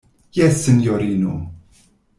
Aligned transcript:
Jes, 0.37 0.57
sinjorino. 0.63 1.37